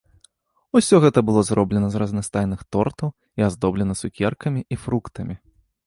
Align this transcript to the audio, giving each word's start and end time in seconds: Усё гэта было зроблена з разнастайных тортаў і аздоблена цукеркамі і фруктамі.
Усё 0.79 0.95
гэта 1.03 1.19
было 1.27 1.43
зроблена 1.51 1.87
з 1.95 2.01
разнастайных 2.03 2.65
тортаў 2.77 3.13
і 3.43 3.49
аздоблена 3.49 3.93
цукеркамі 4.05 4.61
і 4.75 4.85
фруктамі. 4.89 5.35